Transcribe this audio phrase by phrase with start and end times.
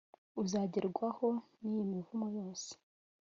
[0.41, 1.27] uzagerwaho
[1.59, 2.69] n’iyi mivumo yose: